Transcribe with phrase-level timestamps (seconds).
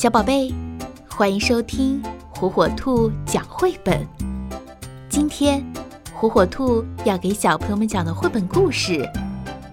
[0.00, 0.50] 小宝贝，
[1.10, 4.08] 欢迎收听火火兔讲绘本。
[5.10, 5.62] 今天，
[6.14, 9.06] 火火兔要给小朋友们讲的绘本故事，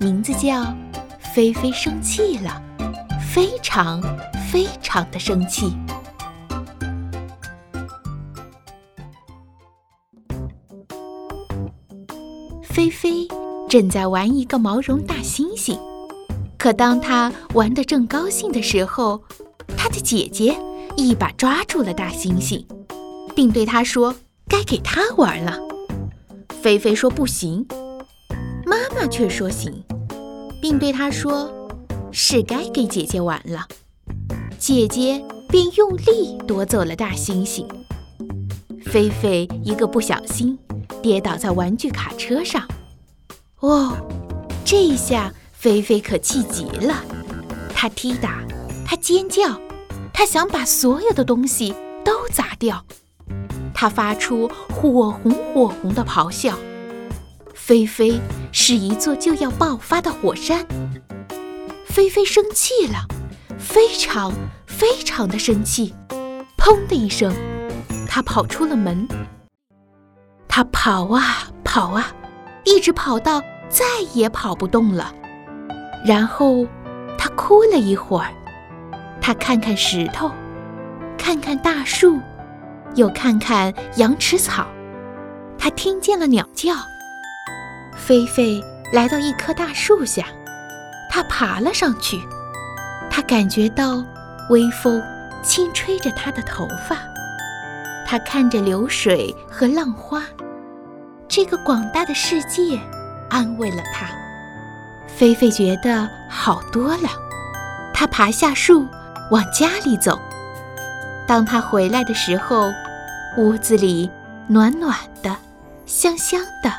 [0.00, 0.62] 名字叫
[1.20, 2.58] 《菲菲生气了》，
[3.20, 4.00] 非常
[4.50, 5.76] 非常的生气。
[12.62, 13.28] 菲菲
[13.68, 15.78] 正在玩一个毛绒大猩猩，
[16.56, 19.22] 可当他玩得正高兴的时候，
[19.76, 20.56] 他的姐姐
[20.96, 22.64] 一把抓住了大猩猩，
[23.34, 24.14] 并对他说
[24.48, 25.58] ：“该给他玩了。”
[26.62, 27.66] 菲菲说：“不行。”
[28.64, 29.82] 妈妈却说：“行。”
[30.62, 31.52] 并对他说
[32.10, 33.66] ：“是该给姐姐玩了。”
[34.58, 37.66] 姐姐便用力夺走了大猩猩。
[38.86, 40.58] 菲菲一个不小心，
[41.02, 42.66] 跌倒在玩具卡车上。
[43.60, 43.94] 哦，
[44.64, 47.04] 这一下菲菲可气极了，
[47.74, 48.42] 她踢打，
[48.94, 49.60] 他尖叫。
[50.12, 52.84] 他想把所有的东西都砸掉，
[53.74, 56.56] 他发出火红火红的咆哮。
[57.52, 58.20] 菲菲
[58.52, 60.64] 是一座就要爆发的火山。
[61.84, 63.08] 菲菲生气了，
[63.58, 64.32] 非常
[64.64, 65.92] 非常的生气。
[66.56, 67.34] 砰的一声，
[68.08, 69.08] 他跑出了门。
[70.46, 72.14] 他跑啊跑啊，
[72.64, 75.12] 一直跑到再也跑不动了。
[76.06, 76.64] 然后
[77.18, 78.32] 他哭了一会儿。
[79.26, 80.30] 他看看石头，
[81.16, 82.20] 看看大树，
[82.94, 84.66] 又看看羊齿草。
[85.58, 86.74] 他听见了鸟叫。
[87.96, 90.26] 菲菲来到一棵大树下，
[91.10, 92.20] 他爬了上去。
[93.08, 94.04] 他感觉到
[94.50, 95.02] 微风
[95.42, 96.98] 轻吹着他的头发。
[98.06, 100.22] 他看着流水和浪花，
[101.26, 102.78] 这个广大的世界
[103.30, 104.06] 安慰了他。
[105.06, 107.08] 菲菲觉得好多了。
[107.94, 108.86] 他爬下树。
[109.30, 110.18] 往家里走。
[111.26, 112.70] 当他回来的时候，
[113.38, 114.10] 屋子里
[114.46, 115.36] 暖暖的，
[115.86, 116.70] 香香的。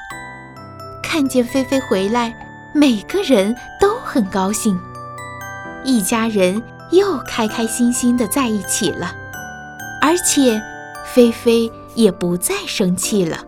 [1.03, 2.36] 看见菲菲回来，
[2.73, 4.80] 每个人都很高兴，
[5.83, 6.61] 一家人
[6.92, 9.15] 又开开心心的在一起了。
[10.02, 10.61] 而且，
[11.05, 13.39] 菲菲也不再生气了。